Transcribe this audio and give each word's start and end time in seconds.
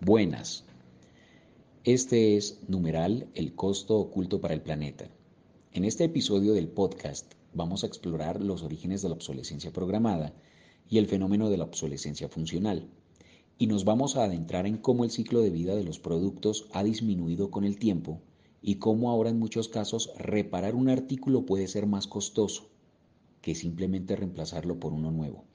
buenas. 0.00 0.64
Este 1.82 2.36
es 2.36 2.60
numeral 2.68 3.26
el 3.34 3.54
costo 3.54 3.98
oculto 3.98 4.40
para 4.40 4.54
el 4.54 4.60
planeta. 4.60 5.10
En 5.72 5.84
este 5.84 6.04
episodio 6.04 6.52
del 6.52 6.68
podcast 6.68 7.32
vamos 7.52 7.82
a 7.82 7.88
explorar 7.88 8.40
los 8.40 8.62
orígenes 8.62 9.02
de 9.02 9.08
la 9.08 9.16
obsolescencia 9.16 9.72
programada 9.72 10.32
y 10.88 10.98
el 10.98 11.06
fenómeno 11.06 11.50
de 11.50 11.56
la 11.56 11.64
obsolescencia 11.64 12.28
funcional. 12.28 12.88
Y 13.58 13.66
nos 13.66 13.84
vamos 13.84 14.16
a 14.16 14.24
adentrar 14.24 14.66
en 14.66 14.76
cómo 14.76 15.02
el 15.02 15.10
ciclo 15.10 15.40
de 15.40 15.50
vida 15.50 15.74
de 15.74 15.82
los 15.82 15.98
productos 15.98 16.68
ha 16.72 16.84
disminuido 16.84 17.50
con 17.50 17.64
el 17.64 17.76
tiempo 17.76 18.20
y 18.62 18.76
cómo 18.76 19.10
ahora 19.10 19.30
en 19.30 19.38
muchos 19.40 19.68
casos 19.68 20.12
reparar 20.16 20.76
un 20.76 20.90
artículo 20.90 21.44
puede 21.44 21.66
ser 21.66 21.86
más 21.86 22.06
costoso 22.06 22.68
que 23.42 23.56
simplemente 23.56 24.14
reemplazarlo 24.14 24.78
por 24.78 24.92
uno 24.92 25.10
nuevo. 25.10 25.47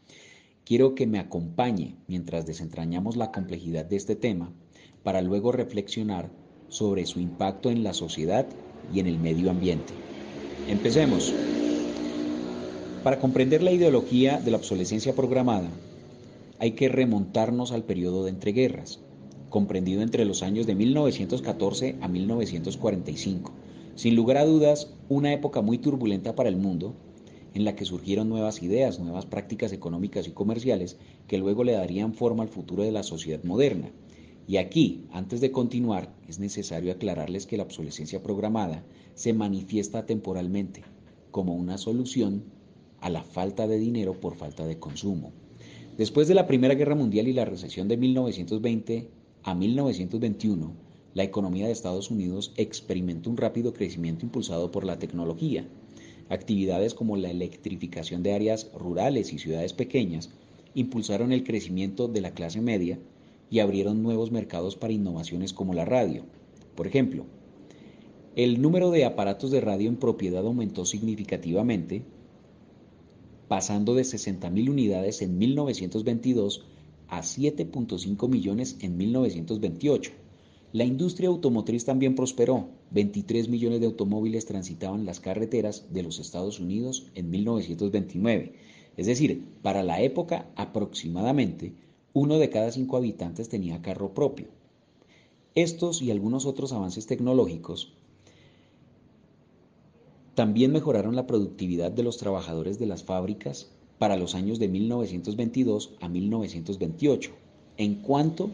Quiero 0.65 0.95
que 0.95 1.07
me 1.07 1.19
acompañe 1.19 1.97
mientras 2.07 2.45
desentrañamos 2.45 3.17
la 3.17 3.33
complejidad 3.33 3.83
de 3.83 3.97
este 3.97 4.15
tema 4.15 4.53
para 5.03 5.21
luego 5.21 5.51
reflexionar 5.51 6.31
sobre 6.69 7.05
su 7.05 7.19
impacto 7.19 7.69
en 7.69 7.83
la 7.83 7.93
sociedad 7.93 8.45
y 8.93 9.01
en 9.01 9.07
el 9.07 9.19
medio 9.19 9.51
ambiente. 9.51 9.93
Empecemos. 10.69 11.33
Para 13.03 13.19
comprender 13.19 13.61
la 13.61 13.73
ideología 13.73 14.39
de 14.39 14.51
la 14.51 14.57
obsolescencia 14.57 15.13
programada, 15.13 15.69
hay 16.59 16.71
que 16.71 16.87
remontarnos 16.87 17.73
al 17.73 17.83
periodo 17.83 18.23
de 18.23 18.29
entreguerras, 18.29 19.01
comprendido 19.49 20.01
entre 20.01 20.23
los 20.23 20.43
años 20.43 20.65
de 20.65 20.75
1914 20.75 21.97
a 21.99 22.07
1945. 22.07 23.51
Sin 23.95 24.15
lugar 24.15 24.37
a 24.37 24.45
dudas, 24.45 24.93
una 25.09 25.33
época 25.33 25.61
muy 25.61 25.77
turbulenta 25.77 26.35
para 26.35 26.47
el 26.47 26.55
mundo, 26.55 26.95
en 27.53 27.65
la 27.65 27.75
que 27.75 27.85
surgieron 27.85 28.29
nuevas 28.29 28.63
ideas, 28.63 28.99
nuevas 28.99 29.25
prácticas 29.25 29.73
económicas 29.73 30.27
y 30.27 30.31
comerciales 30.31 30.97
que 31.27 31.37
luego 31.37 31.63
le 31.63 31.73
darían 31.73 32.13
forma 32.13 32.43
al 32.43 32.49
futuro 32.49 32.83
de 32.83 32.91
la 32.91 33.03
sociedad 33.03 33.43
moderna. 33.43 33.91
Y 34.47 34.57
aquí, 34.57 35.05
antes 35.11 35.39
de 35.39 35.51
continuar, 35.51 36.13
es 36.27 36.39
necesario 36.39 36.91
aclararles 36.91 37.45
que 37.45 37.57
la 37.57 37.63
obsolescencia 37.63 38.21
programada 38.21 38.83
se 39.13 39.33
manifiesta 39.33 40.05
temporalmente 40.05 40.83
como 41.31 41.55
una 41.55 41.77
solución 41.77 42.43
a 42.99 43.09
la 43.09 43.23
falta 43.23 43.67
de 43.67 43.77
dinero 43.77 44.19
por 44.19 44.35
falta 44.35 44.65
de 44.65 44.79
consumo. 44.79 45.31
Después 45.97 46.27
de 46.27 46.35
la 46.35 46.47
Primera 46.47 46.73
Guerra 46.73 46.95
Mundial 46.95 47.27
y 47.27 47.33
la 47.33 47.45
recesión 47.45 47.87
de 47.87 47.97
1920 47.97 49.09
a 49.43 49.53
1921, 49.55 50.73
la 51.13 51.23
economía 51.23 51.67
de 51.67 51.71
Estados 51.71 52.09
Unidos 52.09 52.53
experimentó 52.57 53.29
un 53.29 53.37
rápido 53.37 53.73
crecimiento 53.73 54.25
impulsado 54.25 54.71
por 54.71 54.85
la 54.85 54.97
tecnología, 54.97 55.67
Actividades 56.29 56.93
como 56.93 57.17
la 57.17 57.29
electrificación 57.29 58.23
de 58.23 58.33
áreas 58.33 58.71
rurales 58.73 59.33
y 59.33 59.39
ciudades 59.39 59.73
pequeñas 59.73 60.29
impulsaron 60.73 61.31
el 61.31 61.43
crecimiento 61.43 62.07
de 62.07 62.21
la 62.21 62.33
clase 62.33 62.61
media 62.61 62.99
y 63.49 63.59
abrieron 63.59 64.01
nuevos 64.01 64.31
mercados 64.31 64.75
para 64.75 64.93
innovaciones 64.93 65.53
como 65.53 65.73
la 65.73 65.85
radio. 65.85 66.23
Por 66.75 66.87
ejemplo, 66.87 67.25
el 68.35 68.61
número 68.61 68.89
de 68.89 69.05
aparatos 69.05 69.51
de 69.51 69.61
radio 69.61 69.89
en 69.89 69.97
propiedad 69.97 70.45
aumentó 70.45 70.85
significativamente, 70.85 72.03
pasando 73.47 73.93
de 73.93 74.03
60.000 74.03 74.69
unidades 74.69 75.21
en 75.21 75.37
1922 75.37 76.65
a 77.09 77.21
7.5 77.21 78.27
millones 78.27 78.77
en 78.81 78.97
1928 78.97 80.23
la 80.73 80.83
industria 80.83 81.29
automotriz 81.29 81.85
también 81.85 82.15
prosperó. 82.15 82.67
23 82.93 83.49
millones 83.49 83.79
de 83.79 83.87
automóviles 83.87 84.45
transitaban 84.45 85.05
las 85.05 85.19
carreteras 85.19 85.91
de 85.91 86.03
los 86.03 86.19
Estados 86.19 86.59
Unidos 86.59 87.07
en 87.15 87.29
1929. 87.31 88.53
Es 88.97 89.07
decir, 89.07 89.43
para 89.63 89.81
la 89.83 90.01
época 90.01 90.47
aproximadamente 90.55 91.73
uno 92.13 92.37
de 92.37 92.51
cada 92.51 92.71
cinco 92.71 92.97
habitantes 92.97 93.49
tenía 93.49 93.81
carro 93.81 94.13
propio. 94.13 94.47
Estos 95.55 96.01
y 96.03 96.11
algunos 96.11 96.45
otros 96.45 96.71
avances 96.71 97.07
tecnológicos 97.07 97.93
también 100.35 100.71
mejoraron 100.71 101.15
la 101.15 101.27
productividad 101.27 101.91
de 101.91 102.03
los 102.03 102.17
trabajadores 102.17 102.79
de 102.79 102.85
las 102.85 103.03
fábricas 103.03 103.71
para 103.97 104.17
los 104.17 104.35
años 104.35 104.59
de 104.59 104.67
1922 104.67 105.95
a 106.01 106.09
1928, 106.09 107.31
en 107.77 107.95
cuanto 107.95 108.51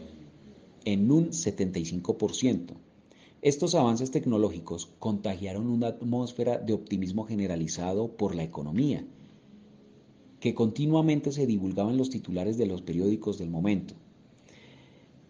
en 0.84 1.10
un 1.10 1.30
75%. 1.30 2.74
Estos 3.42 3.74
avances 3.74 4.10
tecnológicos 4.10 4.90
contagiaron 4.98 5.66
una 5.66 5.86
atmósfera 5.86 6.58
de 6.58 6.74
optimismo 6.74 7.24
generalizado 7.24 8.08
por 8.08 8.34
la 8.34 8.42
economía, 8.42 9.02
que 10.40 10.52
continuamente 10.54 11.32
se 11.32 11.46
divulgaba 11.46 11.90
en 11.90 11.96
los 11.96 12.10
titulares 12.10 12.58
de 12.58 12.66
los 12.66 12.82
periódicos 12.82 13.38
del 13.38 13.48
momento. 13.48 13.94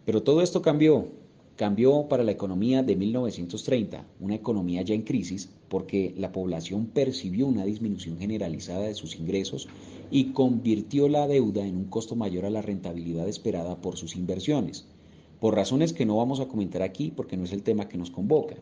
Pero 0.03 0.23
todo 0.23 0.41
esto 0.41 0.61
cambió, 0.61 1.07
cambió 1.55 2.09
para 2.09 2.25
la 2.25 2.33
economía 2.33 2.83
de 2.83 2.97
1930, 2.97 4.05
una 4.19 4.35
economía 4.35 4.81
ya 4.81 4.93
en 4.93 5.03
crisis, 5.03 5.49
porque 5.69 6.13
la 6.17 6.33
población 6.33 6.87
percibió 6.87 7.47
una 7.47 7.63
disminución 7.63 8.19
generalizada 8.19 8.87
de 8.87 8.95
sus 8.95 9.15
ingresos 9.15 9.69
y 10.11 10.33
convirtió 10.33 11.07
la 11.07 11.29
deuda 11.29 11.65
en 11.65 11.77
un 11.77 11.85
costo 11.85 12.17
mayor 12.17 12.43
a 12.43 12.49
la 12.49 12.61
rentabilidad 12.61 13.29
esperada 13.29 13.79
por 13.79 13.95
sus 13.95 14.17
inversiones 14.17 14.85
por 15.41 15.55
razones 15.55 15.91
que 15.91 16.05
no 16.05 16.17
vamos 16.17 16.39
a 16.39 16.47
comentar 16.47 16.83
aquí 16.83 17.11
porque 17.13 17.35
no 17.35 17.45
es 17.45 17.51
el 17.51 17.63
tema 17.63 17.89
que 17.89 17.97
nos 17.97 18.11
convoca. 18.11 18.57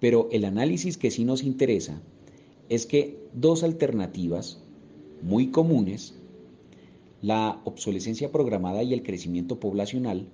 Pero 0.00 0.28
el 0.32 0.46
análisis 0.46 0.96
que 0.96 1.10
sí 1.10 1.26
nos 1.26 1.44
interesa 1.44 2.00
es 2.70 2.86
que 2.86 3.28
dos 3.34 3.62
alternativas 3.62 4.62
muy 5.20 5.48
comunes, 5.48 6.14
la 7.20 7.60
obsolescencia 7.64 8.32
programada 8.32 8.82
y 8.82 8.94
el 8.94 9.02
crecimiento 9.02 9.60
poblacional, 9.60 10.26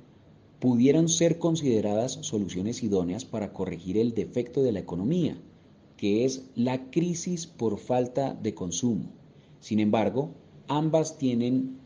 pudieran 0.60 1.08
ser 1.08 1.40
consideradas 1.40 2.12
soluciones 2.20 2.84
idóneas 2.84 3.24
para 3.24 3.52
corregir 3.52 3.98
el 3.98 4.14
defecto 4.14 4.62
de 4.62 4.70
la 4.70 4.78
economía, 4.78 5.36
que 5.96 6.24
es 6.24 6.44
la 6.54 6.90
crisis 6.90 7.48
por 7.48 7.78
falta 7.78 8.34
de 8.34 8.54
consumo. 8.54 9.06
Sin 9.58 9.80
embargo, 9.80 10.30
ambas 10.68 11.18
tienen 11.18 11.78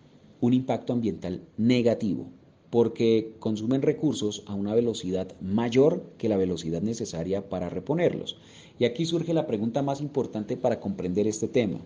un 0.43 0.53
impacto 0.53 0.93
ambiental 0.93 1.41
negativo 1.57 2.27
porque 2.77 3.33
consumen 3.39 3.81
recursos 3.81 4.43
a 4.45 4.55
una 4.55 4.75
velocidad 4.75 5.35
mayor 5.41 6.13
que 6.19 6.29
la 6.29 6.37
velocidad 6.37 6.83
necesaria 6.83 7.49
para 7.49 7.71
reponerlos. 7.71 8.37
Y 8.79 8.85
aquí 8.85 9.07
surge 9.07 9.33
la 9.33 9.47
pregunta 9.47 9.81
más 9.81 10.03
importante 10.03 10.59
para 10.59 10.79
comprender 10.79 11.27
este 11.27 11.49
tema. 11.49 11.81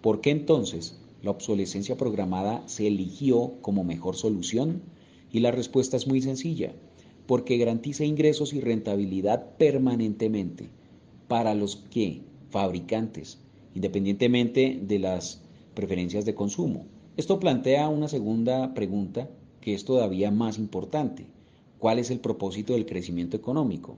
¿Por 0.00 0.22
qué 0.22 0.30
entonces 0.30 0.98
la 1.20 1.32
obsolescencia 1.32 1.98
programada 1.98 2.66
se 2.66 2.86
eligió 2.86 3.56
como 3.60 3.84
mejor 3.84 4.16
solución? 4.16 4.80
Y 5.30 5.40
la 5.40 5.50
respuesta 5.50 5.98
es 5.98 6.06
muy 6.06 6.22
sencilla, 6.22 6.72
porque 7.26 7.58
garantiza 7.58 8.06
ingresos 8.06 8.54
y 8.54 8.62
rentabilidad 8.62 9.58
permanentemente 9.58 10.70
para 11.28 11.54
los 11.54 11.76
que 11.76 12.22
fabricantes, 12.48 13.36
independientemente 13.74 14.80
de 14.82 14.98
las 14.98 15.42
preferencias 15.74 16.24
de 16.24 16.34
consumo. 16.34 16.86
Esto 17.18 17.38
plantea 17.38 17.90
una 17.90 18.08
segunda 18.08 18.72
pregunta 18.72 19.28
que 19.62 19.72
es 19.72 19.86
todavía 19.86 20.30
más 20.30 20.58
importante. 20.58 21.24
¿Cuál 21.78 21.98
es 21.98 22.10
el 22.10 22.20
propósito 22.20 22.74
del 22.74 22.84
crecimiento 22.84 23.38
económico? 23.38 23.96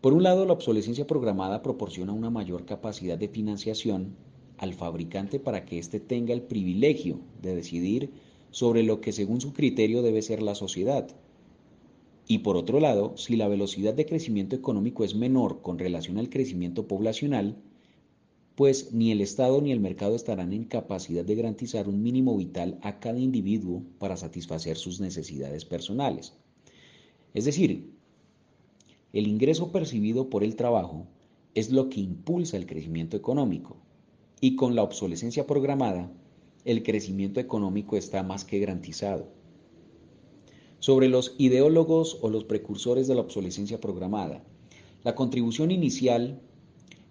Por 0.00 0.14
un 0.14 0.22
lado, 0.22 0.46
la 0.46 0.54
obsolescencia 0.54 1.06
programada 1.06 1.62
proporciona 1.62 2.12
una 2.12 2.30
mayor 2.30 2.64
capacidad 2.64 3.18
de 3.18 3.28
financiación 3.28 4.16
al 4.56 4.72
fabricante 4.72 5.38
para 5.38 5.66
que 5.66 5.78
éste 5.78 6.00
tenga 6.00 6.32
el 6.32 6.42
privilegio 6.42 7.18
de 7.42 7.54
decidir 7.54 8.10
sobre 8.50 8.82
lo 8.82 9.00
que 9.02 9.12
según 9.12 9.40
su 9.40 9.52
criterio 9.52 10.00
debe 10.00 10.22
ser 10.22 10.42
la 10.42 10.54
sociedad. 10.54 11.08
Y 12.28 12.38
por 12.38 12.56
otro 12.56 12.80
lado, 12.80 13.16
si 13.16 13.36
la 13.36 13.48
velocidad 13.48 13.94
de 13.94 14.06
crecimiento 14.06 14.56
económico 14.56 15.04
es 15.04 15.14
menor 15.14 15.60
con 15.62 15.78
relación 15.78 16.18
al 16.18 16.30
crecimiento 16.30 16.86
poblacional, 16.88 17.56
pues 18.56 18.94
ni 18.94 19.12
el 19.12 19.20
Estado 19.20 19.60
ni 19.60 19.70
el 19.70 19.80
mercado 19.80 20.16
estarán 20.16 20.52
en 20.54 20.64
capacidad 20.64 21.24
de 21.24 21.34
garantizar 21.34 21.88
un 21.88 22.02
mínimo 22.02 22.36
vital 22.36 22.78
a 22.82 22.98
cada 22.98 23.18
individuo 23.18 23.82
para 23.98 24.16
satisfacer 24.16 24.78
sus 24.78 24.98
necesidades 24.98 25.66
personales. 25.66 26.32
Es 27.34 27.44
decir, 27.44 27.92
el 29.12 29.26
ingreso 29.26 29.70
percibido 29.72 30.30
por 30.30 30.42
el 30.42 30.56
trabajo 30.56 31.06
es 31.54 31.70
lo 31.70 31.90
que 31.90 32.00
impulsa 32.00 32.56
el 32.56 32.66
crecimiento 32.66 33.16
económico 33.16 33.76
y 34.40 34.56
con 34.56 34.74
la 34.74 34.82
obsolescencia 34.82 35.46
programada, 35.46 36.10
el 36.64 36.82
crecimiento 36.82 37.40
económico 37.40 37.96
está 37.96 38.22
más 38.22 38.46
que 38.46 38.58
garantizado. 38.58 39.28
Sobre 40.78 41.08
los 41.08 41.34
ideólogos 41.36 42.18
o 42.22 42.30
los 42.30 42.44
precursores 42.44 43.06
de 43.06 43.14
la 43.14 43.20
obsolescencia 43.20 43.80
programada, 43.80 44.42
la 45.04 45.14
contribución 45.14 45.70
inicial 45.70 46.40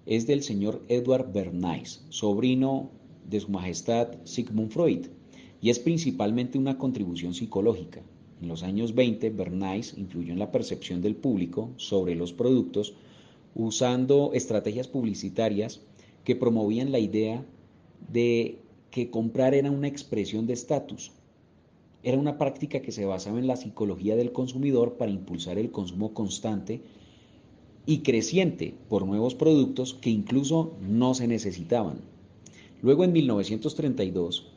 es 0.05 0.27
del 0.27 0.43
señor 0.43 0.83
Edward 0.87 1.31
Bernays, 1.33 2.05
sobrino 2.09 2.91
de 3.27 3.39
su 3.39 3.49
majestad 3.49 4.09
Sigmund 4.23 4.71
Freud, 4.71 5.07
y 5.61 5.69
es 5.69 5.79
principalmente 5.79 6.59
una 6.59 6.77
contribución 6.77 7.33
psicológica. 7.33 8.01
En 8.41 8.47
los 8.47 8.63
años 8.63 8.93
20, 8.93 9.29
Bernays 9.31 9.97
influyó 9.97 10.33
en 10.33 10.39
la 10.39 10.51
percepción 10.51 11.01
del 11.01 11.15
público 11.15 11.71
sobre 11.77 12.15
los 12.15 12.33
productos 12.33 12.93
usando 13.55 14.31
estrategias 14.33 14.87
publicitarias 14.87 15.81
que 16.23 16.35
promovían 16.35 16.91
la 16.91 16.99
idea 16.99 17.45
de 18.11 18.59
que 18.91 19.09
comprar 19.09 19.55
era 19.55 19.71
una 19.71 19.87
expresión 19.87 20.45
de 20.45 20.53
estatus. 20.53 21.11
era 22.03 22.19
una 22.19 22.37
práctica 22.37 22.81
que 22.81 22.91
se 22.91 23.05
basaba 23.05 23.39
en 23.39 23.47
la 23.47 23.55
psicología 23.55 24.15
del 24.15 24.31
consumidor 24.31 24.97
para 24.97 25.11
impulsar 25.11 25.57
el 25.57 25.71
consumo 25.71 26.13
constante 26.13 26.81
y 27.85 27.99
creciente 27.99 28.73
por 28.89 29.05
nuevos 29.05 29.35
productos 29.35 29.93
que 29.93 30.09
incluso 30.09 30.73
no 30.81 31.13
se 31.13 31.27
necesitaban. 31.27 32.01
Luego 32.81 33.03
en 33.03 33.13
1932, 33.13 34.47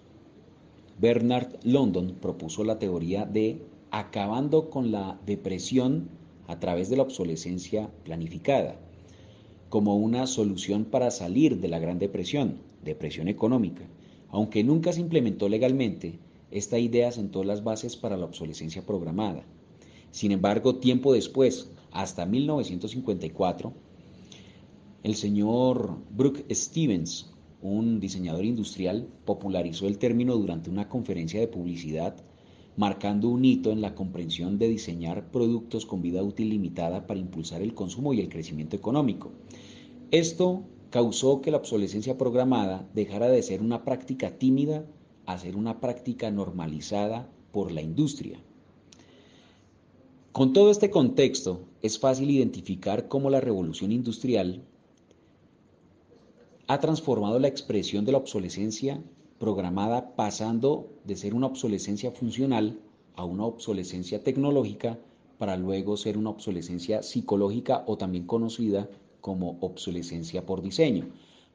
Bernard 1.00 1.56
London 1.62 2.16
propuso 2.20 2.64
la 2.64 2.78
teoría 2.78 3.24
de 3.24 3.62
acabando 3.90 4.70
con 4.70 4.90
la 4.90 5.18
depresión 5.26 6.08
a 6.46 6.58
través 6.58 6.88
de 6.90 6.96
la 6.96 7.02
obsolescencia 7.02 7.90
planificada, 8.04 8.80
como 9.68 9.96
una 9.96 10.26
solución 10.26 10.84
para 10.84 11.10
salir 11.10 11.60
de 11.60 11.68
la 11.68 11.78
Gran 11.78 11.98
Depresión, 11.98 12.58
depresión 12.84 13.28
económica. 13.28 13.84
Aunque 14.30 14.64
nunca 14.64 14.92
se 14.92 15.00
implementó 15.00 15.48
legalmente, 15.48 16.18
esta 16.50 16.78
idea 16.78 17.12
sentó 17.12 17.44
las 17.44 17.62
bases 17.62 17.96
para 17.96 18.16
la 18.16 18.24
obsolescencia 18.24 18.84
programada. 18.84 19.44
Sin 20.10 20.32
embargo, 20.32 20.76
tiempo 20.76 21.12
después, 21.12 21.70
hasta 21.92 22.26
1954, 22.26 23.72
el 25.02 25.14
señor 25.14 25.98
Brooke 26.10 26.44
Stevens, 26.54 27.32
un 27.62 28.00
diseñador 28.00 28.44
industrial, 28.44 29.08
popularizó 29.24 29.86
el 29.86 29.98
término 29.98 30.36
durante 30.36 30.70
una 30.70 30.88
conferencia 30.88 31.40
de 31.40 31.48
publicidad, 31.48 32.16
marcando 32.76 33.28
un 33.28 33.44
hito 33.44 33.72
en 33.72 33.80
la 33.80 33.94
comprensión 33.94 34.58
de 34.58 34.68
diseñar 34.68 35.30
productos 35.30 35.86
con 35.86 36.02
vida 36.02 36.22
útil 36.22 36.50
limitada 36.50 37.06
para 37.06 37.20
impulsar 37.20 37.62
el 37.62 37.74
consumo 37.74 38.12
y 38.14 38.20
el 38.20 38.28
crecimiento 38.28 38.76
económico. 38.76 39.32
Esto 40.10 40.64
causó 40.90 41.40
que 41.40 41.50
la 41.50 41.58
obsolescencia 41.58 42.16
programada 42.16 42.88
dejara 42.94 43.28
de 43.28 43.42
ser 43.42 43.62
una 43.62 43.84
práctica 43.84 44.38
tímida 44.38 44.86
a 45.26 45.38
ser 45.38 45.56
una 45.56 45.80
práctica 45.80 46.30
normalizada 46.30 47.28
por 47.52 47.72
la 47.72 47.82
industria. 47.82 48.40
Con 50.32 50.52
todo 50.52 50.70
este 50.70 50.90
contexto, 50.90 51.60
es 51.82 51.98
fácil 51.98 52.30
identificar 52.30 53.08
cómo 53.08 53.30
la 53.30 53.40
revolución 53.40 53.92
industrial 53.92 54.62
ha 56.66 56.80
transformado 56.80 57.38
la 57.38 57.48
expresión 57.48 58.04
de 58.04 58.12
la 58.12 58.18
obsolescencia 58.18 59.02
programada 59.38 60.14
pasando 60.16 60.88
de 61.04 61.16
ser 61.16 61.34
una 61.34 61.46
obsolescencia 61.46 62.10
funcional 62.12 62.78
a 63.16 63.24
una 63.24 63.46
obsolescencia 63.46 64.22
tecnológica 64.22 64.98
para 65.38 65.56
luego 65.56 65.96
ser 65.96 66.18
una 66.18 66.30
obsolescencia 66.30 67.02
psicológica 67.02 67.84
o 67.86 67.96
también 67.96 68.26
conocida 68.26 68.88
como 69.20 69.58
obsolescencia 69.60 70.44
por 70.44 70.62
diseño 70.62 71.08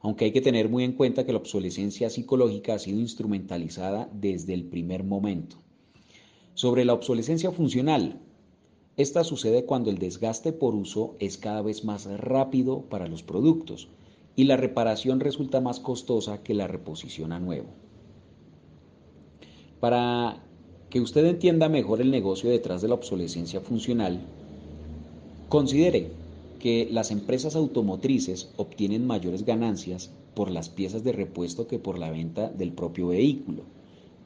aunque 0.04 0.26
hay 0.26 0.32
que 0.32 0.42
tener 0.42 0.68
muy 0.68 0.84
en 0.84 0.92
cuenta 0.92 1.24
que 1.24 1.32
la 1.32 1.38
obsolescencia 1.38 2.10
psicológica 2.10 2.74
ha 2.74 2.78
sido 2.78 3.00
instrumentalizada 3.00 4.06
desde 4.12 4.52
el 4.52 4.64
primer 4.64 5.02
momento. 5.02 5.56
Sobre 6.52 6.84
la 6.84 6.92
obsolescencia 6.92 7.50
funcional, 7.52 8.20
esta 8.96 9.24
sucede 9.24 9.64
cuando 9.64 9.90
el 9.90 9.98
desgaste 9.98 10.52
por 10.52 10.74
uso 10.74 11.16
es 11.18 11.36
cada 11.36 11.62
vez 11.62 11.84
más 11.84 12.06
rápido 12.06 12.82
para 12.82 13.08
los 13.08 13.22
productos 13.22 13.88
y 14.36 14.44
la 14.44 14.56
reparación 14.56 15.20
resulta 15.20 15.60
más 15.60 15.80
costosa 15.80 16.42
que 16.42 16.54
la 16.54 16.68
reposición 16.68 17.32
a 17.32 17.40
nuevo. 17.40 17.66
Para 19.80 20.40
que 20.90 21.00
usted 21.00 21.26
entienda 21.26 21.68
mejor 21.68 22.00
el 22.00 22.10
negocio 22.10 22.50
detrás 22.50 22.82
de 22.82 22.88
la 22.88 22.94
obsolescencia 22.94 23.60
funcional, 23.60 24.20
considere 25.48 26.10
que 26.60 26.88
las 26.90 27.10
empresas 27.10 27.56
automotrices 27.56 28.50
obtienen 28.56 29.06
mayores 29.06 29.44
ganancias 29.44 30.10
por 30.34 30.50
las 30.50 30.68
piezas 30.68 31.02
de 31.02 31.12
repuesto 31.12 31.66
que 31.66 31.78
por 31.78 31.98
la 31.98 32.10
venta 32.10 32.48
del 32.48 32.72
propio 32.72 33.08
vehículo. 33.08 33.62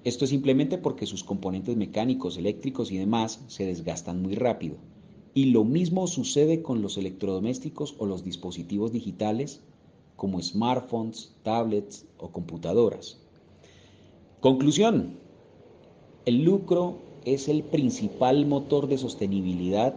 Esto 0.05 0.25
es 0.25 0.31
simplemente 0.31 0.79
porque 0.79 1.07
sus 1.07 1.25
componentes 1.25 1.77
mecánicos, 1.77 2.37
eléctricos 2.37 2.93
y 2.93 2.99
demás 2.99 3.45
se 3.49 3.67
desgastan 3.67 4.23
muy 4.23 4.35
rápido. 4.35 4.77
Y 5.35 5.47
lo 5.47 5.65
mismo 5.65 6.07
sucede 6.07 6.63
con 6.63 6.83
los 6.83 6.97
electrodomésticos 6.97 7.95
o 7.99 8.07
los 8.07 8.25
dispositivos 8.25 8.93
digitales 8.93 9.61
como 10.17 10.41
smartphones, 10.41 11.33
tablets 11.43 12.07
o 12.19 12.31
computadoras. 12.31 13.19
Conclusión. 14.41 15.17
El 16.25 16.45
lucro 16.45 16.99
es 17.25 17.49
el 17.49 17.63
principal 17.63 18.47
motor 18.47 18.89
de 18.89 18.99
sostenibilidad 18.99 19.95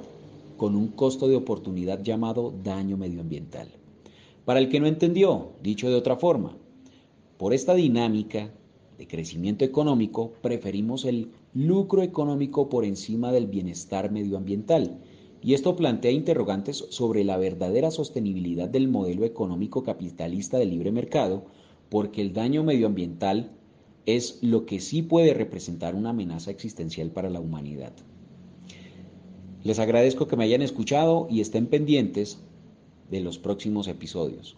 con 0.58 0.76
un 0.76 0.90
costo 0.90 1.28
de 1.28 1.36
oportunidad 1.36 2.04
llamado 2.04 2.54
daño 2.64 2.98
medioambiental. 2.98 3.68
Para 4.46 4.60
el 4.60 4.70
que 4.70 4.80
no 4.80 4.88
entendió, 4.88 5.54
dicho 5.62 5.90
de 5.90 5.96
otra 5.96 6.18
forma, 6.18 6.56
por 7.38 7.54
esta 7.54 7.74
dinámica 7.74 8.52
de 9.02 9.08
crecimiento 9.08 9.66
económico 9.66 10.34
preferimos 10.44 11.06
el 11.06 11.32
lucro 11.56 12.04
económico 12.04 12.70
por 12.70 12.86
encima 12.86 13.32
del 13.32 13.48
bienestar 13.48 14.12
medioambiental. 14.12 15.00
Y 15.42 15.56
esto 15.56 15.76
plantea 15.76 16.12
interrogantes 16.12 16.86
sobre 16.92 17.24
la 17.24 17.38
verdadera 17.38 17.90
sostenibilidad 17.90 18.70
del 18.70 18.90
modelo 18.90 19.26
económico 19.26 19.84
capitalista 19.84 20.60
de 20.60 20.68
libre 20.68 20.92
mercado, 20.92 21.46
porque 21.90 22.22
el 22.22 22.32
daño 22.32 22.64
medioambiental 22.64 23.50
es 24.06 24.38
lo 24.44 24.68
que 24.68 24.80
sí 24.80 25.02
puede 25.02 25.34
representar 25.34 25.96
una 25.96 26.12
amenaza 26.12 26.52
existencial 26.52 27.10
para 27.10 27.32
la 27.32 27.40
humanidad. 27.40 27.94
Les 29.64 29.80
agradezco 29.80 30.28
que 30.28 30.38
me 30.38 30.44
hayan 30.44 30.62
escuchado 30.62 31.26
y 31.28 31.42
estén 31.42 31.66
pendientes 31.66 32.38
de 33.10 33.22
los 33.22 33.40
próximos 33.40 33.88
episodios. 33.88 34.58